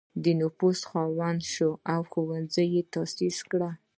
[0.23, 3.73] د نفوذ خاوند شو او ښوونځي یې تأسیس کړل.